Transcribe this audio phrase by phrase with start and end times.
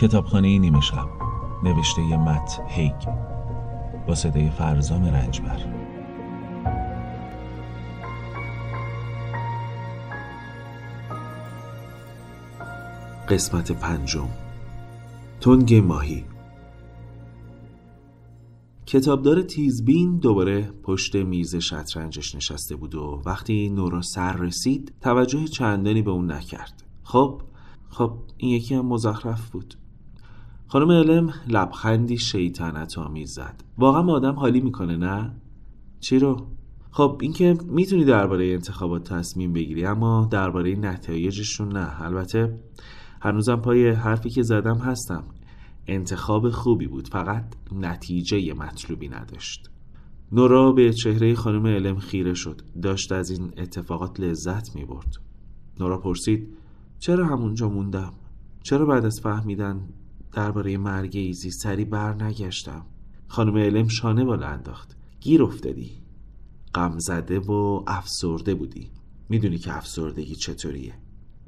[0.00, 1.08] کتابخانه نیمه شب.
[1.62, 3.08] نوشته مت هیگ.
[4.06, 5.58] با صدای فرزام رنجبر.
[13.28, 14.28] قسمت پنجم.
[15.40, 16.24] تنگ ماهی.
[18.86, 26.02] کتابدار تیزبین دوباره پشت میز شطرنجش نشسته بود و وقتی نورا سر رسید توجه چندانی
[26.02, 26.82] به اون نکرد.
[27.02, 27.42] خب
[27.88, 29.79] خب این یکی هم مزخرف بود.
[30.72, 33.64] خانم علم لبخندی شیطنت آمیز زد.
[33.78, 35.32] واقعا آدم حالی می‌کنه نه؟
[36.00, 36.46] چی رو؟
[36.90, 42.02] خب اینکه می‌تونی درباره انتخابات تصمیم بگیری اما درباره نتایجشون نه.
[42.02, 42.60] البته
[43.22, 45.24] هنوزم پای حرفی که زدم هستم.
[45.86, 49.70] انتخاب خوبی بود فقط نتیجه مطلوبی نداشت.
[50.32, 52.60] نورا به چهره خانم علم خیره شد.
[52.82, 55.14] داشت از این اتفاقات لذت می برد
[55.80, 56.48] نورا پرسید
[56.98, 58.12] چرا همونجا موندم؟
[58.62, 59.88] چرا بعد از فهمیدن
[60.32, 62.86] درباره مرگ ایزی سری بر نگشتم؟
[63.28, 64.96] خانم علم شانه بالا انداخت.
[65.20, 65.90] گیر افتادی.
[66.74, 68.90] غم زده و افسرده بودی.
[69.28, 70.94] می‌دونی که افسردگی چطوریه.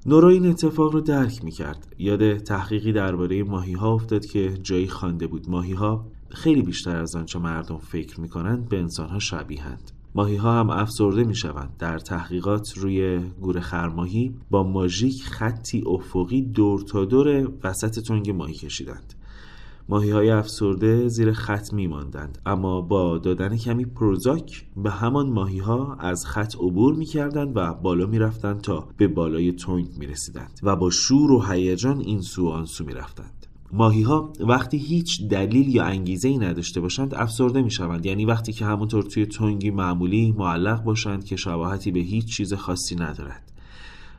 [0.07, 1.95] نورا این اتفاق رو درک می‌کرد.
[1.99, 5.51] یاد تحقیقی درباره ماهی ها افتاد که جایی خوانده بود.
[5.51, 10.61] ماهی ها خیلی بیشتر از آنچه مردم فکر می‌کنند به انسان ها شبیهند ماهی ها
[10.61, 17.05] هم افسرده می شوند در تحقیقات روی گور خرماهی با ماژیک خطی افقی دور تا
[17.05, 19.15] دور وسط تنگ ماهی کشیدند.
[19.89, 25.59] ماهی های افسرده زیر خط می ماندند اما با دادن کمی پروزاک به همان ماهی
[25.59, 30.07] ها از خط عبور می کردند و بالا می رفتند تا به بالای تنگ می
[30.07, 33.42] رسیدند و با شور و هیجان این سو آن سو می رفتند
[33.73, 38.53] ماهی ها وقتی هیچ دلیل یا انگیزه ای نداشته باشند افسرده می شوند یعنی وقتی
[38.53, 43.53] که همونطور توی تنگی معمولی معلق باشند که شباهتی به هیچ چیز خاصی ندارد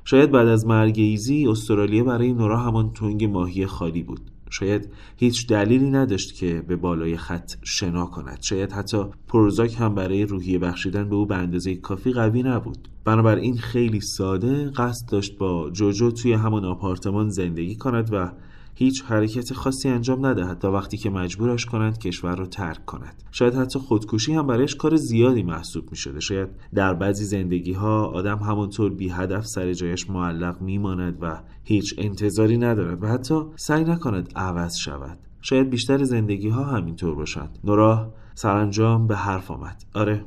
[0.06, 4.22] شاید بعد از مرگ ایزی استرالیا برای نورا همان تنگ ماهی خالی بود.
[4.50, 8.40] شاید هیچ دلیلی نداشت که به بالای خط شنا کند.
[8.42, 12.88] شاید حتی پروزاک هم برای روحیه بخشیدن به او به اندازه کافی قوی نبود.
[13.06, 18.32] بنابراین خیلی ساده قصد داشت با جوجو توی همان آپارتمان زندگی کند و
[18.76, 23.56] هیچ حرکت خاصی انجام ندهد تا وقتی که مجبورش کنند کشور رو ترک کند شاید
[23.56, 28.38] حتی خودکشی هم برایش کار زیادی محسوب می شده شاید در بعضی زندگی ها آدم
[28.38, 34.32] همانطور بی هدف سر جایش معلق میماند و هیچ انتظاری ندارد و حتی سعی نکند
[34.36, 35.20] عوض شود.
[35.42, 37.60] شاید بیشتر زندگی ها همینطور باشند.
[37.64, 39.84] نورا سرانجام به حرف آمد.
[39.94, 40.26] آره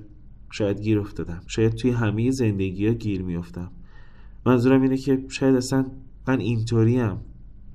[0.51, 1.41] شاید گیر افتادم.
[1.47, 3.71] شاید توی همه زندگی ها گیر میافتم.
[4.47, 5.87] منظورم اینه که شاید اصلا
[6.29, 7.21] من اینطوریم.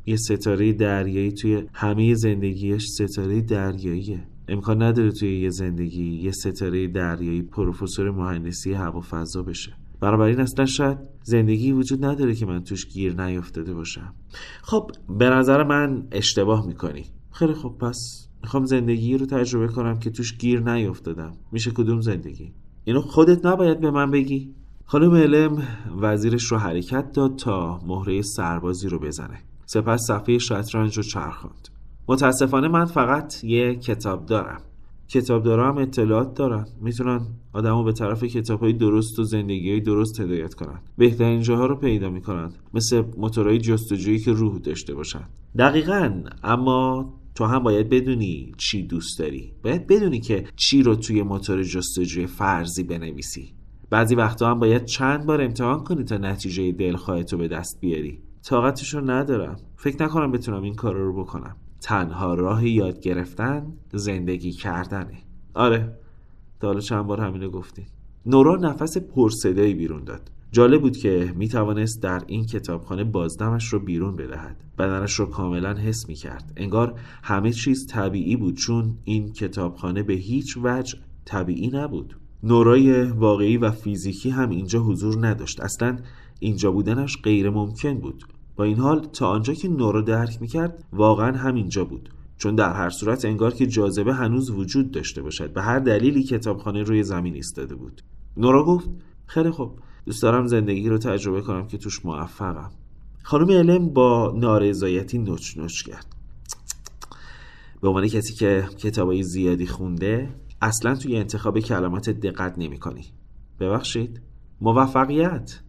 [0.06, 4.28] یه ستاره دریایی توی همه زندگیش ستاره دریاییه.
[4.47, 9.73] امکان نداره توی یه زندگی یه ستاره دریایی پروفسور مهندسی هوا فضا بشه.
[10.00, 14.13] بنابراین اصلا شاید زندگی وجود نداره که من توش گیر نیافتاده باشم.
[14.61, 17.06] خب به نظر من اشتباه می‌کنی.
[17.31, 22.53] خیلی خب پس می‌خوام زندگی رو تجربه کنم که توش گیر نیافتادم میشه کدوم زندگی؟
[22.84, 24.56] اینو خودت نباید به من بگی.
[24.85, 25.63] خانم علم
[26.01, 29.40] وزیرش رو حرکت داد تا مهره سربازی رو بزنه.
[29.73, 31.67] سپس صفحه شطرنج رو چرخاند.
[32.07, 34.61] متاسفانه من فقط یه کتاب دارم.
[35.07, 36.65] کتاب دارم اطلاعات دارن.
[36.81, 37.21] می‌تونن
[37.53, 40.79] آدمو به طرف کتاب های درست و زندگی های درست هدایت کنن.
[40.97, 42.53] بهترین جاها رو پیدا می‌کنن.
[42.73, 45.23] مثل موتورهای جستجویی که روح داشته باشن.
[45.57, 46.23] دقیقا.
[46.43, 49.53] اما تو هم باید بدونی چی دوست داری.
[49.63, 53.53] باید بدونی که چی رو توی موتور جستجوی فرضی بنویسی.
[53.89, 58.19] بعضی وقتا هم باید چند بار امتحان کنی تا نتیجه دلخواهتو به دست بیاری.
[58.44, 59.56] طاقتش رو ندارم.
[59.75, 61.56] فکر نکنم بتونم این کار رو بکنم.
[61.81, 65.18] تنها راه یاد گرفتن زندگی کردنه.
[65.53, 65.97] آره
[66.59, 67.85] تا حالا چند بار همینو گفتی
[68.25, 70.31] نورا نفس پرصدایی بیرون داد.
[70.52, 74.63] جالب بود که می توانست در این کتابخانه بازدمش رو بیرون بدهد.
[74.78, 80.13] بدنش رو کاملا حس می کرد انگار همه چیز طبیعی بود چون این کتابخانه به
[80.13, 82.18] هیچ وجه طبیعی نبود.
[82.44, 85.61] نورای واقعی و فیزیکی هم اینجا حضور نداشت.
[85.61, 85.97] اصلا
[86.43, 88.23] اینجا بودنش غیر ممکن بود.
[88.55, 92.09] با این حال تا آنجا که نورا درک می‌کرد واقعا همینجا بود.
[92.38, 96.84] چون در هر صورت انگار که جاذبه هنوز وجود داشته باشد به هر دلیلی کتابخانه
[96.84, 98.02] روی زمین ایستاده بود.
[98.38, 98.90] نورا گفت
[99.26, 99.79] خیلی خوب.
[100.05, 102.72] دوست دارم زندگی رو تجربه کنم که توش موفقم.
[103.23, 106.05] خانم علم با نارضایتی نوچ نوچ کرد.
[107.82, 110.29] به عنوان کسی که کتابای زیادی خونده
[110.61, 113.05] اصلا توی انتخاب کلمات دقت نمی کنی
[113.59, 114.22] ببخشید.
[114.61, 115.59] موفقیت.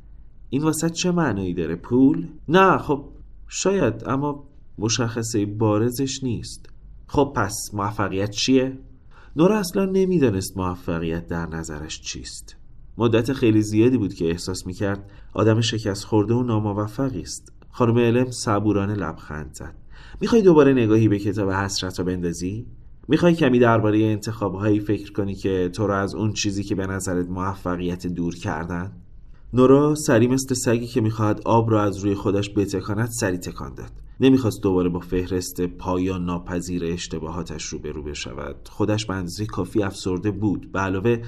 [0.52, 3.04] این واسه چه معنایی داره پول؟ نه خب
[3.48, 6.66] شاید اما مشخصه بارزش نیست
[7.06, 8.78] خب پس موفقیت چیه؟
[9.36, 12.56] نورا اصلا نمی‌دانست موفقیت در نظرش چیست
[12.98, 18.30] مدت خیلی زیادی بود که احساس می‌کرد آدم شکست خورده و ناموفقی است خانم علم
[18.30, 19.74] صبورانه لبخند زد
[20.20, 22.66] می‌خوای دوباره نگاهی به کتاب حسرت رو بندازی؟
[23.08, 27.28] می‌خوای کمی درباره انتخابهایی فکر کنی که تو رو از اون چیزی که به نظرت
[27.28, 29.01] موفقیت دور کردن؟
[29.54, 33.90] نورا سری مثل سگی که می‌خواهد آب را از روی خودش بتکاند سری تکان داد.
[34.20, 38.68] نمی‌خواست دوباره با فهرست پایان ناپذیر اشتباهاتش روبرو بشود.
[38.70, 40.72] خودش به اندازه کافی افسرده بود.
[40.72, 41.22] به علاوه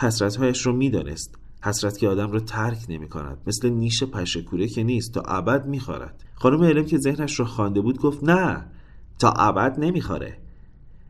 [0.00, 1.34] حسرتهایش رو می‌دانست.
[1.64, 5.14] حسرت که آدم رو ترک نمی کند مثل نیش پشکوره که نیست.
[5.14, 6.24] تا ابد می‌خورد.
[6.34, 8.66] خانم علم که ذهنش را خوانده بود گفت نه
[9.18, 10.38] تا ابد نمی‌خوره.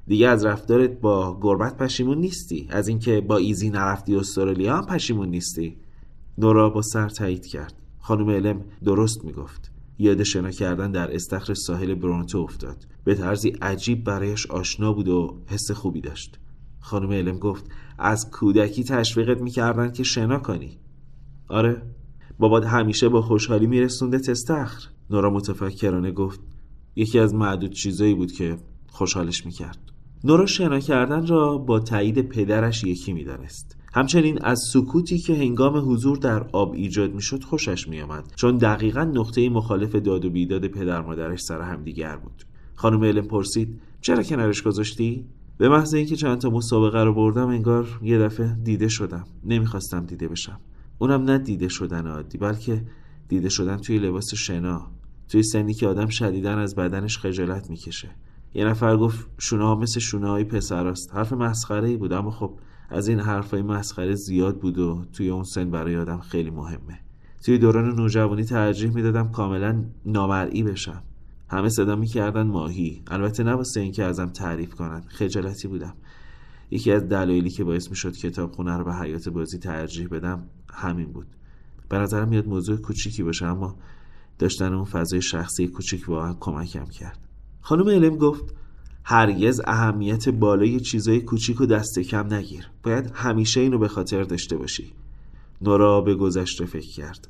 [0.07, 2.67] دیگه از رفتارت با گربت پشیمون نیستی.
[2.71, 5.77] از اینکه با ایزی نرفتی استرالیا هم پشیمون نیستی.
[6.39, 7.75] نورا با سر تایید کرد.
[7.99, 9.73] خانم علم درست می‌گفت.
[9.99, 12.87] یاد شنا کردن در استخر ساحل برونتو افتاد.
[13.05, 16.39] به طرزی عجیب برایش آشنا بود و حس خوبی داشت.
[16.81, 17.65] خانم علم گفت
[17.99, 20.79] از کودکی تشویقت می‌کردن که شنا کنی.
[21.49, 21.83] آره
[22.39, 26.41] بابات همیشه با خوشحالی میرسونده تستخر نورا متفکرانه گفت
[26.97, 28.57] یکی از معدود چیزایی بود که
[28.87, 29.79] خوشحالش می‌کرد.
[30.25, 33.76] نورا شنا کردن را با تایید پدرش یکی می‌دانست.
[33.97, 39.49] همچنین از سکوتی که هنگام حضور در آب ایجاد می‌شد خوشش میآمد چون دقیقا نقطه
[39.49, 42.45] مخالف داد و بیداد پدر مادرش سر همدیگر بود.
[42.75, 45.25] خانم علم پرسید چرا کنارش گذاشتی؟
[45.59, 49.25] به محض اینکه چند تا مسابقه رو بردم انگار یه دفعه دیده شدم.
[49.45, 50.61] نمی‌خواستم دیده بشم.
[50.99, 52.85] اونم نه دیده شدن عادی بلکه
[53.29, 54.91] دیده شدن توی لباس شنا.
[55.29, 58.11] توی سنی که آدم شدیدن از بدنش خجالت می‌کشه.
[58.55, 61.15] یه نفر گفت شونه مثل شونه های پسراست.
[61.15, 62.59] حرف مسخره ای بود اما خب
[62.91, 67.01] از این حرفای مسخره زیاد بود و توی اون سن برای آدم خیلی مهمه.
[67.45, 71.03] توی دوران نوجوانی ترجیح می‌دادم کاملا نامرئی بشم.
[71.49, 73.03] همه صدا می‌کردن ماهی.
[73.07, 75.03] البته نه واسه اینکه ازم تعریف کنن.
[75.09, 75.95] خجالتی بودم.
[76.71, 80.43] یکی از دلایلی که باعث می‌شد کتاب خونه رو به حیات بازی ترجیح بدم
[80.73, 81.27] همین بود.
[81.89, 83.77] به نظرم میاد موضوع کوچیکی باشه اما
[84.39, 87.19] داشتن اون فضای شخصی کوچیک واقعا کمکم کرد.
[87.61, 88.55] خانم علم گفت
[89.09, 92.71] هرگز اهمیت بالای چیزای کوچیک و دست کم نگیر.
[92.83, 94.93] باید همیشه اینو به خاطر داشته باشی.
[95.63, 97.29] نورا به گذشته فکر کرد.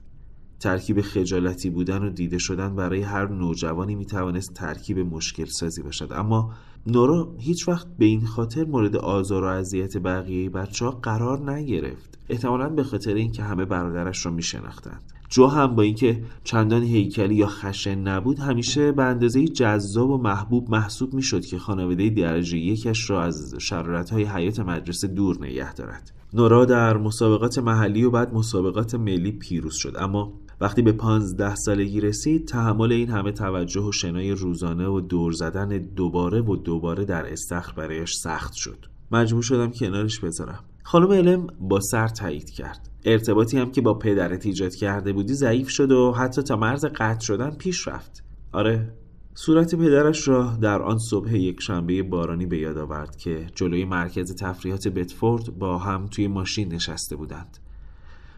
[0.61, 6.12] ترکیب خجالتی بودن و دیده شدن برای هر نوجوانی می‌توانست ترکیب مشکل سازی باشد.
[6.12, 6.55] اما
[6.87, 12.15] نورا هیچ وقت به این خاطر مورد آزار و اذیت بقیه بچه ها قرار نگرفت.
[12.28, 15.02] احتمالا به خاطر اینکه همه برادرش را میشناختند.
[15.28, 20.70] جو هم با اینکه چندان هیکلی یا خشن نبود همیشه به اندازه جذاب و محبوب
[20.70, 26.12] محسوب می‌شد که خانواده درجه یکش را از شرارت های حیات مدرسه دور نگه دارد.
[26.34, 29.96] نورا در مسابقات محلی و بعد مسابقات ملی پیروز شد.
[29.99, 35.32] اما وقتی به پانزده سالگی رسید تحمل این همه توجه و شنای روزانه و دور
[35.32, 38.87] زدن دوباره و دوباره در استخر برایش سخت شد.
[39.12, 40.64] مجبور شدم کنارش بذارم.
[40.87, 42.88] خانم علم با سر تایید کرد.
[43.05, 47.21] ارتباطی هم که با پدرت ایجاد کرده بودی ضعیف شد و حتی تا مرز قطع
[47.21, 48.25] شدن پیش رفت.
[48.53, 48.93] آره
[49.35, 54.35] صورت پدرش را در آن صبح یک شنبه بارانی به یاد آورد که جلوی مرکز
[54.35, 57.59] تفریحات بتفورد با هم توی ماشین نشسته بودند.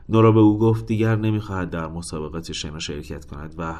[0.09, 3.75] نورا به او گفت دیگر نمی‌خواهد در مسابقات شنا شرکت کند و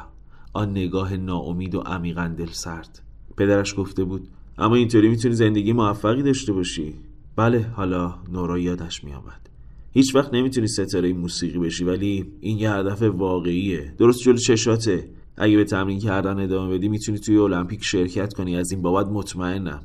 [0.53, 3.01] آن نگاه ناامید و عمیقا دل سرد
[3.37, 4.27] پدرش گفته بود
[4.57, 7.08] اما اینطوری می‌تونی زندگی موفقی داشته باشی.
[7.39, 9.49] بله حالا نورا یادش میآمد.
[9.91, 13.93] هیچ وقت نمی‌تونی ستاره موسیقی بشی ولی این یه هدف واقعیه.
[13.97, 15.09] درست جلو چشاته.
[15.37, 18.55] اگه به تمرین کردن ادامه بدی می‌تونی توی المپیک شرکت کنی.
[18.55, 19.81] از این بابت مطمئنم.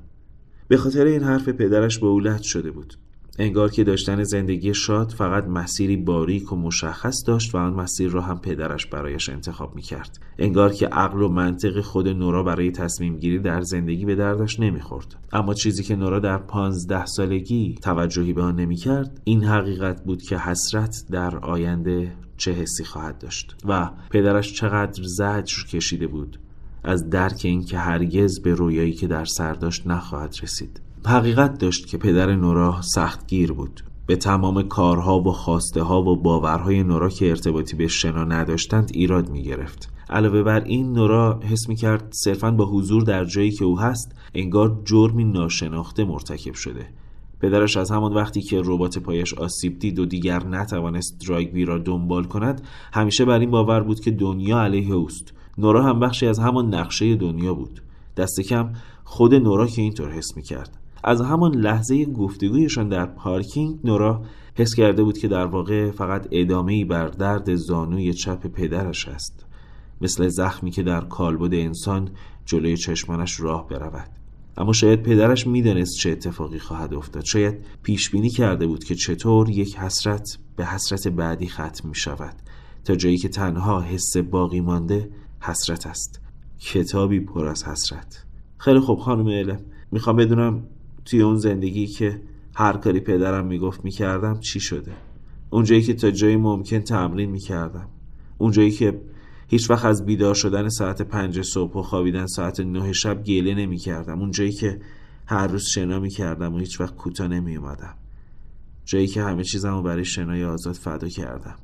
[0.68, 2.94] به خاطر این حرف پدرش به اولت شده بود.
[3.38, 8.20] انگار که داشتن زندگی شاد فقط مسیری باریک و مشخص داشت و آن مسیر را
[8.20, 10.18] هم پدرش برایش انتخاب می کرد.
[10.38, 15.16] انگار که عقل و منطق خود نورا برای تصمیم گیری در زندگی به دردش نمی‌خورد.
[15.32, 20.22] اما چیزی که نورا در پانزده سالگی توجهی به آن نمی کرد این حقیقت بود
[20.22, 26.38] که حسرت در آینده چه حسی خواهد داشت و پدرش چقدر زجر کشیده بود
[26.84, 31.98] از درک اینکه هرگز به رویایی که در سر داشت نخواهد رسید حقیقت داشت که
[31.98, 33.80] پدر نورا سختگیر بود.
[34.06, 39.30] به تمام کارها و خواسته ها و باورهای نورا که ارتباطی به شنا نداشتند ایراد
[39.30, 43.64] می گرفت علاوه بر این نورا حس می کرد صرفا با حضور در جایی که
[43.64, 46.86] او هست انگار جرمی ناشناخته مرتکب شده.
[47.40, 52.24] پدرش از همان وقتی که ربات پایش آسیب دید و دیگر نتوانست درایگوی را دنبال
[52.24, 55.32] کند همیشه بر این باور بود که دنیا علیه اوست.
[55.58, 57.82] نورا هم بخشی از همان نقشه دنیا بود.
[58.16, 58.72] دست کم
[59.04, 64.22] خود نورا که اینطور حس می کرد از همان لحظه گفتگویشان در پارکینگ نورا
[64.54, 69.46] حس کرده بود که در واقع فقط ادامه بر درد زانوی چپ پدرش است.
[70.00, 72.10] مثل زخمی که در کالبد انسان
[72.44, 74.08] جلوی چشمانش راه برود.
[74.56, 77.24] اما شاید پدرش می‌دانست چه اتفاقی خواهد افتاد.
[77.24, 82.34] شاید پیش بینی کرده بود که چطور یک حسرت به حسرت بعدی ختم می شود
[82.84, 86.20] تا جایی که تنها حس باقی مانده حسرت است.
[86.60, 88.24] کتابی پر از حسرت.
[88.58, 89.60] خیلی خوب خانم علم.
[89.92, 90.62] می‌خوام بدونم
[91.04, 92.20] توی اون زندگی که
[92.54, 94.92] هر کاری پدرم می‌گفت می‌کردم چی شده؟
[95.50, 97.88] اونجایی که تا جایی ممکن تمرین می‌کردم.
[98.38, 99.00] اونجایی که
[99.48, 104.20] هیچ وقت از بیدار شدن ساعت پنج صبح و خوابیدن ساعت نه شب گله نمی‌کردم.
[104.20, 104.80] اونجایی که
[105.26, 107.94] هر روز شنا می‌کردم و هیچ وقت کوتا نمیومدم
[108.84, 111.54] جایی که همه چیزم رو برای شنای آزاد فدا کردم.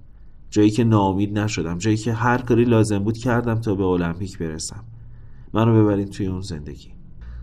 [0.51, 1.79] جایی که ناامید نشدم.
[1.79, 4.85] جایی که هر کاری لازم بود کردم تا به المپیک برسم.
[5.55, 6.89] منو ببرید توی اون زندگی.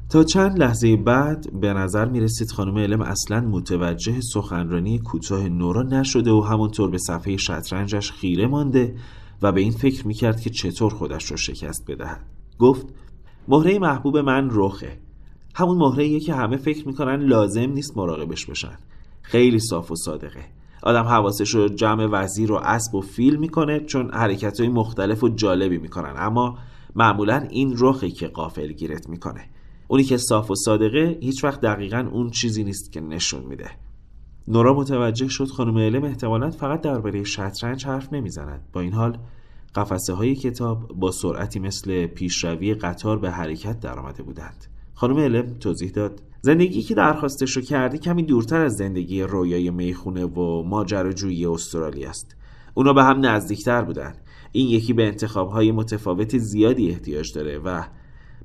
[0.09, 5.83] تا چند لحظه بعد به نظر می رسید خانم علم اصلا متوجه سخنرانی کوتاه نورا
[5.83, 8.95] نشده و همونطور به صفحه شطرنجش خیره مانده
[9.41, 12.19] و به این فکر می کرد که چطور خودش رو شکست بدهد.
[12.59, 12.85] گفت
[13.47, 14.97] مهره محبوب من رخه.
[15.55, 18.77] همون مهره که همه فکر می‌کنن لازم نیست مراقبش باشن
[19.21, 20.45] خیلی صاف و صادقه.
[20.83, 25.29] آدم حواسش رو جمع وزیر و اسب و فیل می‌کنه چون حرکت های مختلف و
[25.29, 26.13] جالبی می‌کنن.
[26.17, 26.57] اما
[26.95, 29.41] معمولا این رخه که قافل گیرت می‌کنه.
[29.88, 33.70] اونی که صاف و صادقه هیچ وقت دقیقا اون چیزی نیست که نشون میده.
[34.48, 38.62] نورا متوجه شد خانم علم احتمالا فقط درباره شطرنج حرف نمی‌زند.
[38.74, 39.17] با این حال
[39.75, 44.65] قفسه های کتاب با سرعتی مثل پیشروی قطار به حرکت درآمده بودند.
[44.94, 50.25] خانم علم توضیح داد زندگی که درخواستش رو کردی کمی دورتر از زندگی رویای می‌خونه
[50.25, 52.36] و ماجراجویی استرالیا است.
[52.74, 54.13] اونا به هم نزدیکتر بودن.
[54.51, 57.84] این یکی به انتخابهای متفاوت زیادی احتیاج داره و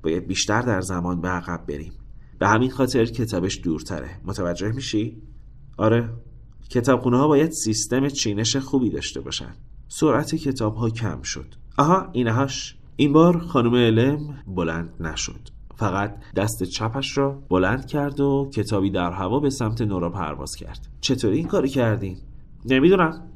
[0.03, 1.93] باید بیشتر در زمان به عقب بریم.
[2.39, 4.11] به همین خاطر کتابش دورتره.
[4.25, 5.23] متوجه میشی؟
[5.77, 6.11] آره.
[6.71, 9.55] کتابخونه ها باید سیستم چینش خوبی داشته باشن.
[9.89, 11.55] سرعت کتاب ها کم شد.
[11.79, 12.77] آها اینهاش.
[12.97, 15.49] این بار خانم علم بلند نشد.
[15.77, 20.89] فقط دست چپش را بلند کرد و کتابی در هوا به سمت نورا پرواز کرد.
[21.01, 22.17] چطوری این کاری کردین؟
[22.65, 23.29] نمی‌دونم.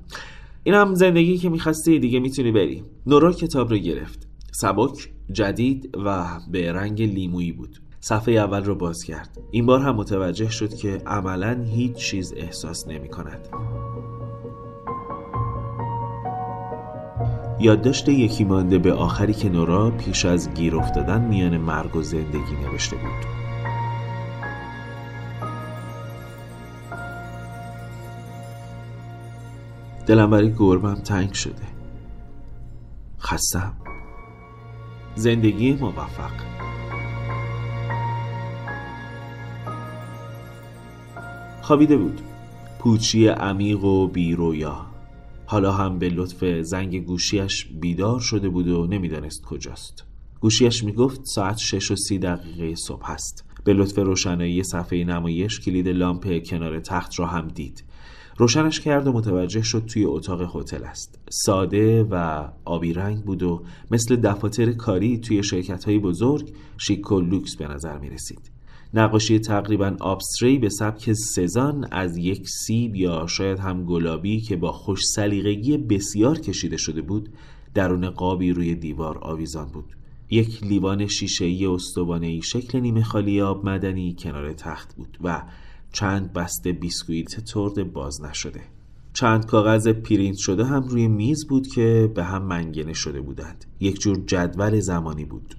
[0.63, 2.85] این هم زندگی که می‌خواستی دیگه می‌تونی بری.
[3.07, 4.26] نورا کتاب رو گرفت.
[4.61, 7.83] سبک جدید و به رنگ لیمویی بود.
[8.01, 9.39] صفحه اول رو باز کرد.
[9.51, 13.49] این بار هم متوجه شد که عملا هیچ چیز احساس نمی کند.
[17.61, 22.57] یادداشت یکی مانده به آخری که نورا پیش از گیر افتادن میان مرگ و زندگی
[22.63, 23.27] نوشته بود.
[30.07, 31.67] دلم برای گربم تنگ شده.
[33.21, 33.86] خستم.
[35.19, 36.31] زندگی موفق.
[41.63, 42.21] خوابیده بود.
[42.79, 44.87] پوچی عمیق و بیرویا.
[45.47, 50.05] حالا هم به لطف زنگ گوشیش بیدار شده بود و نمی‌دانست کجاست.
[50.41, 53.45] گوشیش می‌گفت ساعت شش و سی دقیقه صبح است.
[53.65, 57.85] به لطف روشنایی صفحه نمایش کلید لامپ کنار تخت را هم دید.
[58.39, 61.19] روشنش کرد و متوجه شد توی اتاق هتل است.
[61.31, 67.21] ساده و آبی رنگ بود و مثل دفاتر کاری توی شرکت های بزرگ شیک و
[67.21, 68.51] لوکس به نظر می رسید
[68.95, 74.73] نقاشی تقریبا آبستره به سبک سزان از یک سیب یا شاید هم گلابی که با
[74.73, 77.29] خوش سلیقگی بسیار کشیده شده بود
[77.75, 79.97] درون قابی روی دیوار آویزان بود.
[80.31, 85.43] یک لیوان شیشه‌ای استوانه‌ای شکل نیمه خالی آب معدنی کنار تخت بود و
[85.93, 88.61] چند بسته بیسکویت ترد باز نشده.
[89.13, 93.65] چند کاغذ پرینت شده هم روی میز بود که به هم منگنه شده بودند.
[93.81, 95.55] یک جور جدول زمانی بود.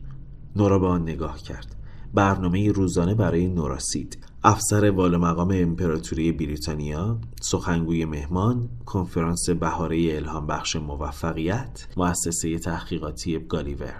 [0.55, 1.75] نورا به آن نگاه کرد.
[2.13, 10.47] برنامه روزانه برای نورا سید افسر والا مقام امپراتوری بریتانیا سخنگوی مهمان کنفرانس بهاره الهام
[10.47, 13.93] بخش موفقیت مؤسسه تحقیقاتی گالیور.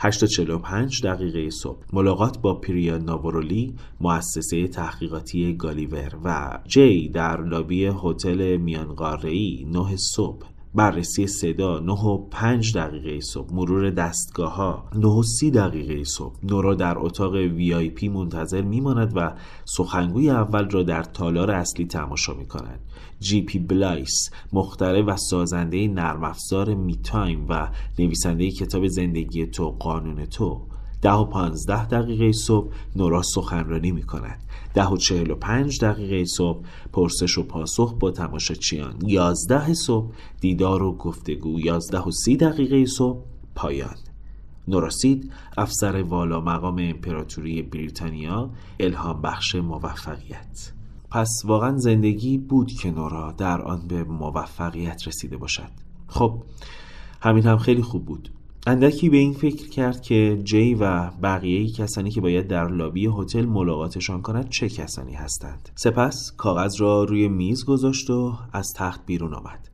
[0.00, 1.82] 8:45 دقیقه صبح.
[1.92, 10.51] ملاقات با پریا ناورولی مؤسسه تحقیقاتی گالیور و جی در لابی هتل میانقاره‌ای 9 صبح.
[10.74, 13.54] بررسی صدا 9 و 5 دقیقه صبح.
[13.54, 16.34] مرور دستگاه ها 9 و 30 دقیقه صبح.
[16.42, 19.32] نورا در اتاق VIP منتظر میماند و
[19.64, 22.80] سخنگوی اول را در تالار اصلی تماشا می کند
[23.20, 29.70] جی پی بلایس مخترع و سازنده نرم افزار Me Time و نویسنده کتاب زندگی تو
[29.70, 30.71] قانون تو.
[31.02, 34.42] ده و پانزده دقیقه صبح نورا سخنرانی می کند
[34.74, 40.82] ده و چهل و پنج دقیقه صبح پرسش و پاسخ با تماشاچیان یازده صبح دیدار
[40.82, 41.60] و گفتگو.
[41.60, 43.20] یازده و سی دقیقه صبح
[43.54, 43.96] پایان.
[44.68, 50.72] نوراسید افسر والا مقام امپراتوری بریتانیا الهام بخش موفقیت.
[51.10, 55.70] پس واقعا زندگی بود که نورا در آن به موفقیت رسیده باشد.
[56.06, 56.42] خب
[57.20, 58.28] همین هم خیلی خوب بود.
[58.66, 63.44] اندکی به این فکر کرد که جی و بقیه کسانی که باید در لابی هتل
[63.44, 65.68] ملاقاتشان کند چه کسانی هستند.
[65.74, 69.68] سپس کاغذ را روی میز گذاشت و از تخت بیرون آمد.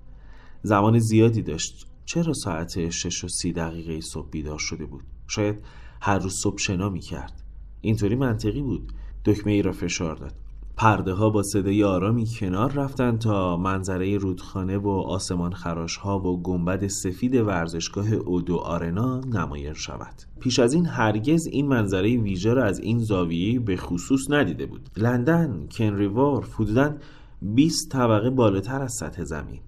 [0.62, 1.86] زمان زیادی داشت.
[2.04, 5.62] چرا ساعت شش و سی دقیقه صبح بیدار شده بود؟ شاید
[6.00, 7.42] هر روز صبح شنا می‌کرد.
[7.80, 8.92] اینطوری منطقی بود.
[9.24, 10.34] دکمه ای را فشار داد.
[10.78, 16.42] پرده ها با صدای آرامی کنار رفتن تا منظره رودخانه و آسمان خراش ها و
[16.42, 20.14] گنبد سفید ورزشگاه اودو آرنا نمایان شود.
[20.40, 24.88] پیش از این هرگز این منظره ویژه را از این زاویه به خصوص ندیده بود.
[24.96, 26.94] لندن کنریوار حدودا
[27.42, 29.60] 20 طبقه بالاتر از سطح زمین.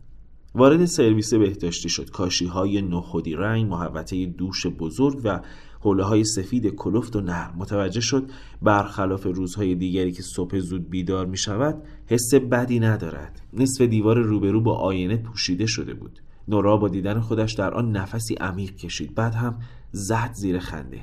[0.55, 2.11] وارد سرویس بهداشتی شد.
[2.11, 5.41] کاشی های نخودی رنگ محوطه دوش بزرگ و
[5.81, 7.55] حوله های سفید کلفت و نرم.
[7.59, 8.31] متوجه شد
[8.63, 13.43] برخلاف روزهای دیگری که صبح زود بیدار می شود حس بدی ندارد.
[13.53, 16.21] نصف دیوار روبرو با آینه پوشیده شده بود.
[16.49, 19.15] نورا با دیدن خودش در آن نفسی عمیق کشید.
[19.15, 19.59] بعد هم
[19.93, 21.01] زد زیر خنده.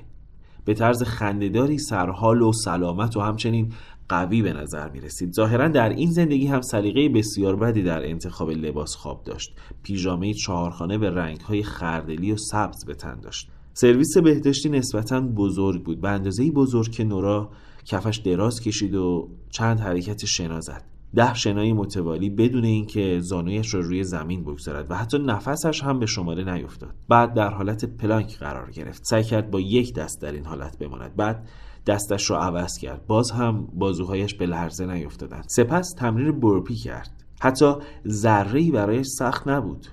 [0.65, 3.73] به طرز خندهداری سرحال و سلامت و همچنین
[4.09, 8.49] قوی به نظر می رسید ظاهرا در این زندگی هم سلیقه بسیار بدی در انتخاب
[8.49, 9.53] لباس خواب داشت.
[9.83, 13.49] پیژامه چهارخانه به رنگهای خردلی و سبز به تن داشت.
[13.79, 16.01] سرویس بهداشتی نسبتا بزرگ بود.
[16.01, 17.49] به اندازه بزرگ که نورا
[17.85, 20.83] کفش دراز کشید و چند حرکت شنا زد.
[21.15, 25.99] ده شنای متوالی بدون اینکه زانویش را رو روی زمین بگذارد و حتی نفسش هم
[25.99, 26.95] به شماره نیفتاد.
[27.09, 29.05] بعد در حالت پلانک قرار گرفت.
[29.05, 31.15] سعی کرد با یک دست در این حالت بماند.
[31.15, 31.47] بعد
[31.87, 33.07] دستش را عوض کرد.
[33.07, 35.45] باز هم بازوهایش به لرزه نیفتادند.
[35.47, 37.23] سپس تمرین برپی کرد.
[37.39, 37.73] حتی
[38.07, 39.87] ذره برایش سخت نبود.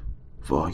[0.49, 0.73] وای.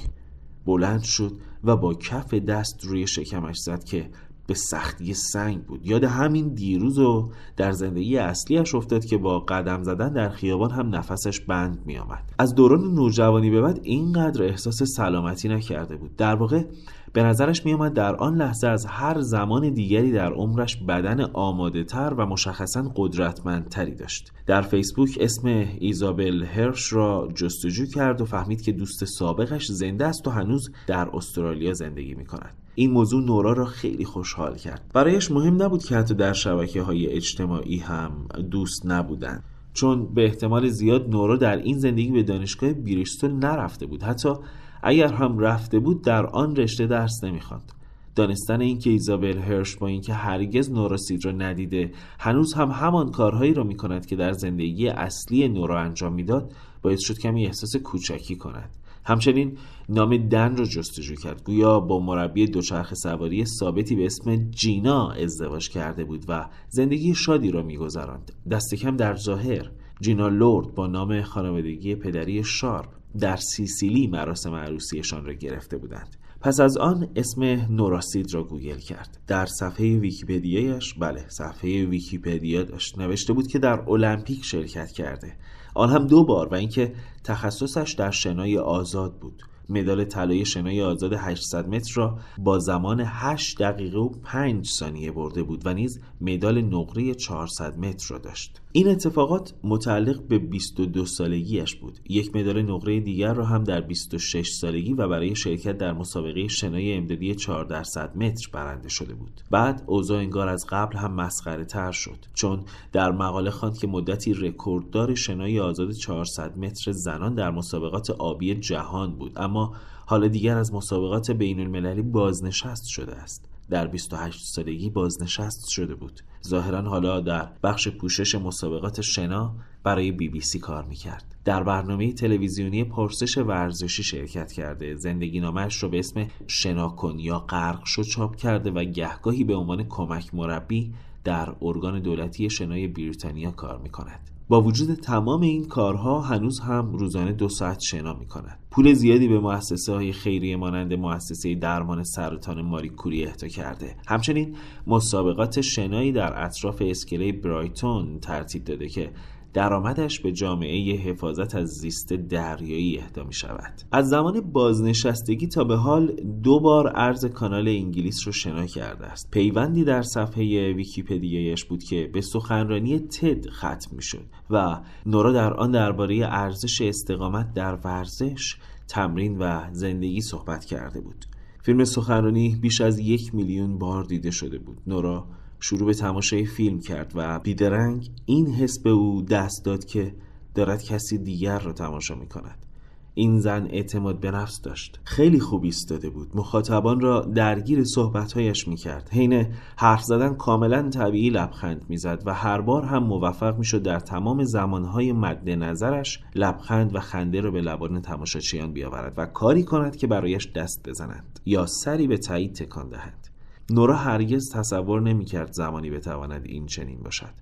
[0.66, 1.32] بلند شد
[1.64, 4.10] و با کف دست روی شکمش زد که
[4.50, 9.82] به سختی سنگ بود یاد همین دیروز و در زندگی اصلیش افتاد که با قدم
[9.82, 12.32] زدن در خیابان هم نفسش بند می آمد.
[12.38, 16.64] از دوران نوجوانی به بعد اینقدر احساس سلامتی نکرده بود در واقع
[17.12, 21.84] به نظرش می آمد در آن لحظه از هر زمان دیگری در عمرش بدن آماده
[21.84, 24.32] تر و مشخصا قدرتمندتری داشت.
[24.46, 30.28] در فیسبوک اسم ایزابل هرش را جستجو کرد و فهمید که دوست سابقش زنده است
[30.28, 34.90] و هنوز در استرالیا زندگی می کند این موضوع نورا را خیلی خوشحال کرد.
[34.94, 38.12] برایش مهم نبود که حتی در شبکه های اجتماعی هم
[38.50, 39.44] دوست نبودند.
[39.72, 44.02] چون به احتمال زیاد نورا در این زندگی به دانشگاه بریستول نرفته بود.
[44.02, 44.34] حتی
[44.82, 47.72] اگر هم رفته بود در آن رشته درس نمی‌خواند.
[48.14, 53.64] دانستن اینکه ایزابل هرش با اینکه هرگز نوراسید را ندیده هنوز هم همان کارهایی را
[53.64, 58.70] می‌کند که در زندگی اصلی نورا انجام می‌داد باعث شد کمی احساس کوچکی کند.
[59.04, 61.44] همچنین نام دن را جستجو کرد.
[61.44, 67.50] گویا با مربی دوچرخه سواری ثابتی به اسم جینا ازدواج کرده بود و زندگی شادی
[67.50, 68.32] را میگذراند.
[68.50, 72.99] دست کم در ظاهر جینا لورد با نام خانوادگی پدری شارپ.
[73.18, 76.16] در سیسیلی مراسم عروسیشان را گرفته بودند.
[76.40, 79.18] پس از آن اسم نورا سید را گوگل کرد.
[79.26, 82.98] در صفحه ویکیپدیایش بله صفحه ویکیپدیا داشت.
[82.98, 85.36] نوشته بود که در المپیک شرکت کرده.
[85.74, 86.92] آن هم دو بار و اینکه
[87.24, 89.42] تخصصش در شنای آزاد بود.
[89.70, 95.42] مدال طلای شنای آزاد 800 متر را با زمان 8 دقیقه و 5 ثانیه برده
[95.42, 98.60] بود و نیز مدال نقره 400 متر را داشت.
[98.72, 101.98] این اتفاقات متعلق به 22 سالگیش بود.
[102.08, 106.92] یک مدال نقره دیگر را هم در 26 سالگی و برای شرکت در مسابقه شنای
[106.92, 109.40] امدادی 4 در صد متر برنده شده بود.
[109.50, 112.60] بعد اوضاع انگار از قبل هم مسخره تر شد چون
[112.92, 119.10] در مقاله خواند که مدتی رکورددار شنای آزاد 400 متر زنان در مسابقات آبی جهان
[119.16, 119.32] بود.
[119.36, 119.74] اما
[120.06, 123.49] حالا دیگر از مسابقات بین المللی بازنشست شده است.
[123.70, 126.20] در 28 سالگی بازنشست شده بود.
[126.46, 131.36] ظاهرا حالا در بخش پوشش مسابقات شنا برای بی بی سی کار می‌کرد.
[131.44, 134.94] در برنامه تلویزیونی پرسش ورزشی شرکت کرده.
[134.94, 139.54] زندگی نامش رو به اسم شنا کن یا غرق شو چاپ کرده و گهگاهی به
[139.54, 144.29] عنوان کمک مربی در ارگان دولتی شنای بریتانیا کار می‌کند.
[144.50, 148.58] با وجود تمام این کارها هنوز هم روزانه دو ساعت شنا می کند.
[148.70, 153.96] پول زیادی به مؤسسه های خیریه مانند مؤسسه درمان سرطان ماری کوری اهدا کرده.
[154.08, 159.10] همچنین مسابقات شنایی در اطراف اسکله برایتون ترتیب داده که
[159.52, 165.76] درآمدش به جامعه حفاظت از زیست دریایی اهدا می شود از زمان بازنشستگی تا به
[165.76, 166.06] حال
[166.42, 169.30] دو بار عرض کانال انگلیس رو شنا کرده است.
[169.30, 175.54] پیوندی در صفحه ویکیپدیایش بود که به سخنرانی تد ختم می شد و نورا در
[175.54, 178.56] آن درباره ارزش استقامت در ورزش
[178.88, 181.24] تمرین و زندگی صحبت کرده بود.
[181.62, 184.78] فیلم سخنرانی بیش از یک میلیون بار دیده شده بود.
[184.86, 185.26] نورا
[185.60, 190.14] شروع به تماشای فیلم کرد و بیدرنگ این حس به او دست داد که
[190.54, 192.66] دارد کسی دیگر را تماشا می کند
[193.14, 195.00] این زن اعتماد به نفس داشت.
[195.04, 196.30] خیلی خوب ایستاده بود.
[196.34, 199.08] مخاطبان را درگیر صحبتهایش می‌کرد.
[199.12, 199.46] حین
[199.76, 205.12] حرف زدن کاملا طبیعی لبخند می‌زد و هر بار هم موفق می‌شد در تمام زمانهای
[205.12, 210.52] مد نظرش لبخند و خنده را به لبان تماشاچیان بیاورد و کاری کند که برایش
[210.52, 213.29] دست بزنند یا سری به تایید تکان دهند
[213.72, 217.34] نورا هرگز تصور نمی‌کرد زمانی بتواند این چنین باشد.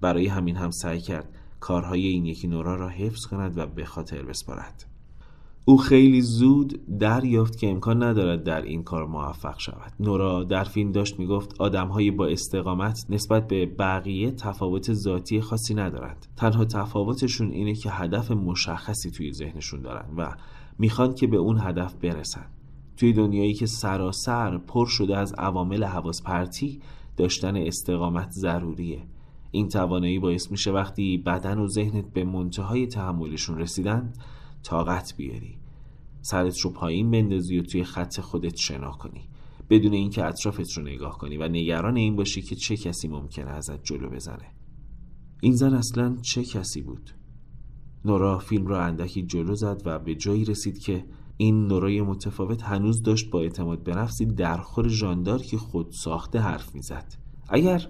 [0.00, 1.28] برای همین هم سعی کرد
[1.60, 4.86] کارهای این یکی نورا را حفظ کند و به خاطر بسپارد.
[5.64, 9.92] او خیلی زود دریافت که امکان ندارد در این کار موفق شود.
[10.00, 16.26] نورا در فیلم داشت می‌گفت آدمهایی با استقامت نسبت به بقیه تفاوت ذاتی خاصی ندارند.
[16.36, 20.34] تنها تفاوتشون اینه که هدف مشخصی توی ذهنشون دارن و
[20.78, 22.46] می‌خوان که به اون هدف برسن.
[22.96, 26.80] توی دنیایی که سراسر پر شده از عوامل حواس پرتی
[27.16, 29.06] داشتن استقامت ضروریه.
[29.50, 34.12] این توانایی باعث میشه وقتی بدن و ذهنت به منتهای تحملشون رسیدن
[34.62, 35.58] طاقت بیاری.
[36.22, 39.28] سرت رو پایین بندازی و توی خط خودت شنا کنی.
[39.70, 43.84] بدون اینکه اطرافت رو نگاه کنی و نگران این باشی که چه کسی ممکنه ازت
[43.84, 44.52] جلو بزنه.
[45.40, 47.10] این زن اصلا چه کسی بود؟
[48.04, 51.04] نورا فیلم را اندکی جلو زد و به جایی رسید که
[51.36, 56.74] این نورای متفاوت هنوز داشت با اعتماد به نفسی درخور ژاندار که خود ساخته حرف
[56.74, 57.14] می‌زد.
[57.48, 57.88] اگر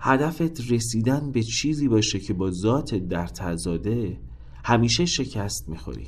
[0.00, 4.20] هدفت رسیدن به چیزی باشه که با ذات در تزاده
[4.64, 6.06] همیشه شکست می‌خوری.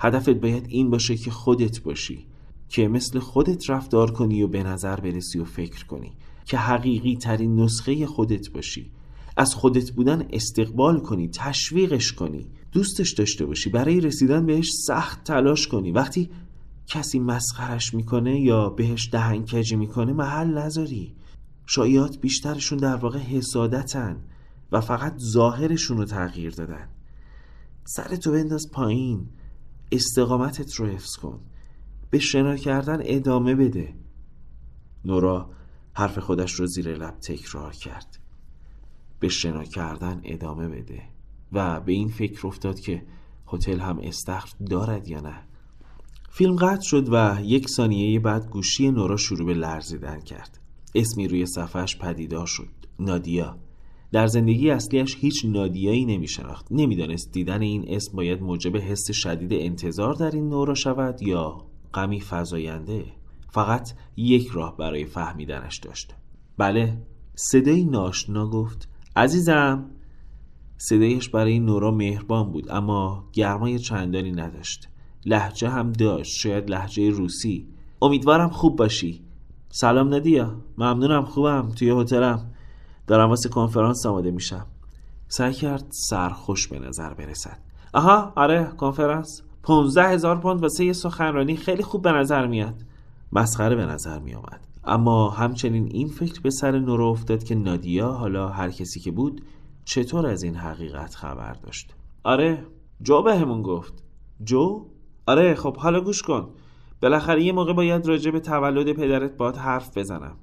[0.00, 2.26] هدفت باید این باشه که خودت باشی
[2.68, 6.12] که مثل خودت رفتار کنی و به نظر برسی و فکر کنی
[6.44, 8.90] که حقیقی ترین نسخه خودت باشی.
[9.36, 12.46] از خودت بودن استقبال کنی تشویقش کنی.
[12.72, 13.70] دوستش داشته باشی.
[13.70, 15.92] برای رسیدن بهش سخت تلاش کنی.
[15.92, 16.30] وقتی
[16.86, 21.16] کسی مسخرش می‌کنه یا بهش دهنکجی می‌کنه محل نذاری.
[21.66, 24.24] شایعات بیشترشون در واقع حسادتن
[24.72, 26.88] و فقط ظاهرشون رو تغییر دادن.
[27.84, 29.28] سرتو بنداز پایین.
[29.92, 31.40] استقامتت رو حفظ کن.
[32.10, 33.94] به شنا کردن ادامه بده.
[35.04, 35.50] نورا
[35.94, 38.18] حرف خودش رو زیر لب تکرار کرد.
[39.20, 41.02] به شنا کردن ادامه بده.
[41.52, 43.02] و به این فکر افتاد که
[43.52, 45.42] هتل هم استخر دارد یا نه.
[46.30, 50.60] فیلم قطع شد و یک ثانیه بعد گوشی نورا شروع به لرزیدن کرد.
[50.94, 52.68] اسمی روی صفحش پدیدار شد.
[52.98, 53.56] نادیا.
[54.12, 59.52] در زندگی اصلیش هیچ نادیایی نمی شناخت نمی‌دانست دیدن این اسم باید موجب حس شدید
[59.52, 63.04] انتظار در این نورا شود یا غمی فضاینده
[63.50, 66.14] فقط یک راه برای فهمیدنش داشت.
[66.58, 66.98] بله
[67.34, 69.90] صدای ناشنا گفت عزیزم!
[70.78, 74.88] صدایش برای نورا مهربان بود اما گرمای چندانی نداشت.
[75.26, 77.66] لحجه هم داشت شاید لحجه روسی.
[78.02, 79.24] امیدوارم خوب باشی.
[79.68, 81.68] سلام ندیا ممنونم خوبم.
[81.76, 82.50] توی هتلم.
[83.06, 84.66] دارم واسه کنفرانس آماده میشم.
[85.28, 87.58] سعی کرد سرخوش به نظر برسد.
[87.94, 89.42] آها آره کنفرانس.
[89.62, 92.74] پونزده هزار پوند واسه یه سخنرانی خیلی خوب به نظر میاد.
[93.32, 98.12] مسخره به نظر می آمد اما همچنین این فکر به سر نورو افتاد که نادیا
[98.12, 99.42] حالا هر کسی که بود
[99.88, 102.66] چطور از این حقیقت خبر داشت؟ آره
[103.02, 104.04] جو بهمون گفت.
[104.44, 104.86] جو؟
[105.26, 106.50] آره خب حالا گوش کن.
[107.02, 110.36] بالاخره یه موقع باید راجع به تولد پدرت باد حرف بزنم.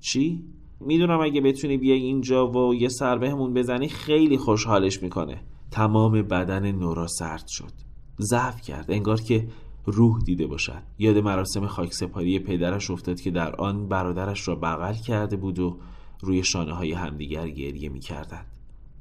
[0.00, 0.44] چی؟
[0.80, 5.40] می‌دونم اگه بتونی بیای اینجا و یه سر بهمون بزنی خیلی خوشحالش می‌کنه.
[5.70, 7.72] تمام بدن نورا سرد شد.
[8.20, 8.90] ضعف کرد.
[8.90, 9.48] انگار که
[9.84, 10.82] روح دیده باشد.
[10.98, 15.78] یاد مراسم خاکسپاری پدرش افتاد که در آن برادرش را بغل کرده بود و
[16.20, 18.46] روی شانه های همدیگر گریه می‌کردند.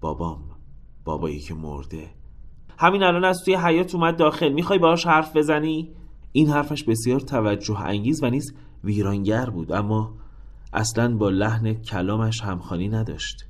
[0.01, 0.39] بابام
[1.05, 2.09] بابایی که مرده.
[2.77, 4.53] همین الان از توی حیات اومد داخل.
[4.53, 5.89] می‌خوای باهاش حرف بزنی؟
[6.31, 8.53] این حرفش بسیار توجه انگیز و نیز
[8.83, 10.13] ویرانگر بود اما
[10.73, 13.45] اصلا با لحن کلامش همخانی نداشت.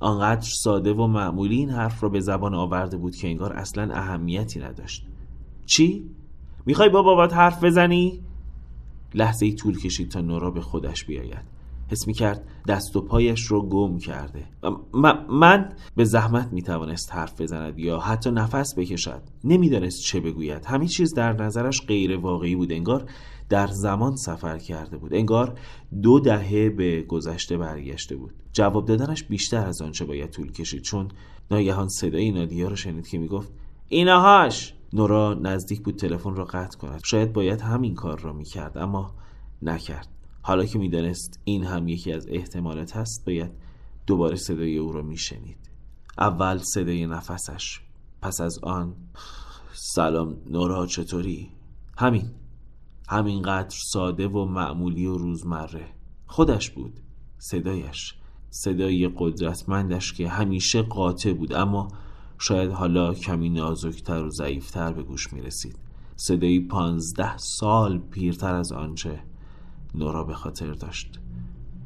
[0.00, 4.60] آنقدر ساده و معمولی این حرف را به زبان آورده بود که انگار اصلا اهمیتی
[4.60, 5.06] نداشت.
[5.66, 6.10] چی؟
[6.66, 8.20] می‌خوای با بابات حرف بزنی؟
[9.14, 11.61] لحظه ای طول کشید تا نورا به خودش بیاید.
[11.92, 14.48] حس می کرد دست و پایش رو گم کرده.
[15.28, 19.22] من به زحمت می توانست حرف بزند یا حتی نفس بکشد.
[19.44, 20.64] نمی‌دانست چه بگوید.
[20.64, 22.72] همین چیز در نظرش غیر واقعی بود.
[22.72, 23.10] انگار
[23.48, 25.14] در زمان سفر کرده بود.
[25.14, 25.58] انگار
[26.02, 28.32] دو دهه به گذشته برگشته بود.
[28.52, 30.82] جواب دادنش بیشتر از آنچه باید طول کشید.
[30.82, 31.08] چون
[31.50, 33.52] ناگهان صدای نادیا رو شنید که می‌گفت
[33.88, 37.00] اینهاش نورا نزدیک بود تلفن را قطع کند.
[37.04, 39.14] شاید باید همین کار را می‌کرد اما
[39.62, 40.08] نکرد.
[40.42, 43.50] حالا که می‌دانست این هم یکی از احتمالات هست باید
[44.06, 45.56] دوباره صدای او را میشنید.
[46.18, 47.80] اول صدای نفسش.
[48.22, 48.96] پس از آن
[49.72, 51.50] سلام نورا چطوری؟
[51.98, 52.30] همین.
[53.08, 55.88] همینقدر ساده و معمولی و روزمره.
[56.26, 57.00] خودش بود
[57.38, 58.14] صدایش.
[58.50, 61.88] صدای قدرتمندش که همیشه قاطع بود اما
[62.38, 65.76] شاید حالا کمی نازکتر و ضعیفتر به گوش می رسید
[66.16, 69.20] صدایی پانزده سال پیرتر از آنچه
[69.94, 71.20] نورا به خاطر داشت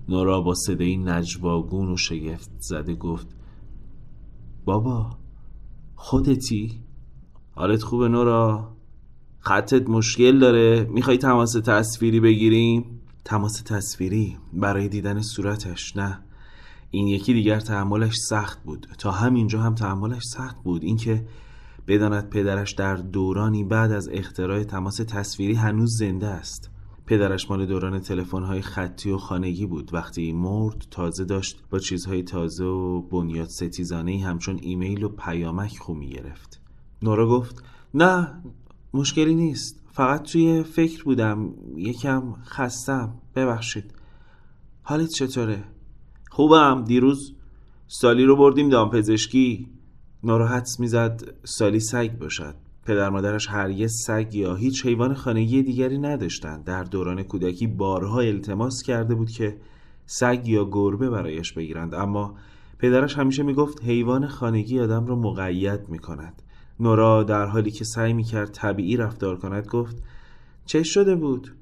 [0.08, 3.26] نورا با صدایی نجواگون و شگفت زده گفت
[4.64, 5.10] بابا
[5.94, 6.80] خودتی؟
[7.50, 8.76] حالت خوبه نورا؟
[9.38, 16.18] خطت مشکل داره؟ می‌خوای تماس تصویری بگیریم؟ تماس تصویری برای دیدن صورتش نه
[16.90, 21.26] این یکی دیگر تحملش سخت بود تا همینجا هم تحملش سخت بود اینکه
[21.88, 26.70] بداند پدرش در دورانی بعد از اختراع تماس تصویری هنوز زنده است
[27.06, 29.94] پدرش مال دوران تلفن‌های خطی و خانگی بود.
[29.94, 36.00] وقتی مرد تازه داشت با چیزهای تازه و بنیاد ستیزانه همچون ایمیل و پیامک خو
[36.00, 36.60] گرفت
[37.02, 37.64] نورا گفت
[37.94, 38.42] نه
[38.94, 39.82] مشکلی نیست.
[39.92, 41.54] فقط توی فکر بودم.
[41.76, 43.14] یکم خستم.
[43.34, 43.94] ببخشید.
[44.82, 45.64] حالت چطوره؟
[46.30, 46.84] خوبم.
[46.84, 47.34] دیروز
[47.86, 49.68] سالی رو بردیم دامپزشکی.
[50.22, 52.54] ناراحت می‌زد سالی سگ باشد.
[52.86, 56.64] پدر مادرش هرگز سگ یا هیچ حیوان خانگی دیگری نداشتند.
[56.64, 59.56] در دوران کودکی بارها التماس کرده بود که
[60.06, 61.94] سگ یا گربه برایش بگیرند.
[61.94, 62.34] اما
[62.78, 66.42] پدرش همیشه می‌گفت حیوان خانگی آدم را مقید می‌کند.
[66.80, 70.02] نورا در حالی که سعی می‌کرد طبیعی رفتار کند گفت
[70.66, 71.54] چه شده بود؟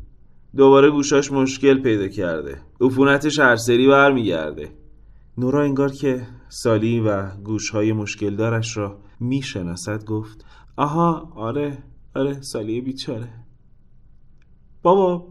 [0.56, 2.60] دوباره گوشاش مشکل پیدا کرده.
[2.80, 4.72] عفونتش هر سری برمیگرده.
[5.38, 10.44] نورا انگار که سالی و گوشهای مشکل دارش را می‌شناسد گفت
[10.76, 11.78] آها آره
[12.14, 13.28] آره سالی بیچاره.
[14.82, 15.28] بابا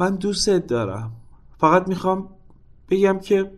[0.00, 1.12] من دوستت دارم.
[1.58, 2.28] فقط می‌خوام
[2.90, 3.52] بگم که